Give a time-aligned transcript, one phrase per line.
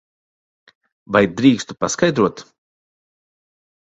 [1.15, 2.41] Vai drīkstu paskaidrot?